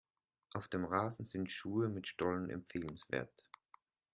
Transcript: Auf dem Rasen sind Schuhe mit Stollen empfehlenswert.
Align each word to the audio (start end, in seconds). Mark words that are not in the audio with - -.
Auf 0.53 0.67
dem 0.67 0.83
Rasen 0.85 1.25
sind 1.25 1.51
Schuhe 1.51 1.87
mit 1.87 2.07
Stollen 2.07 2.49
empfehlenswert. 2.49 3.45